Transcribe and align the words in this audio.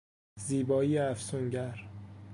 زیبایی 0.39 0.97
افسونگر 0.97 1.79